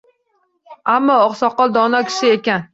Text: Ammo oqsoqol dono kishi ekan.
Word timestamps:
Ammo 0.95 1.19
oqsoqol 1.27 1.79
dono 1.79 2.05
kishi 2.11 2.37
ekan. 2.41 2.69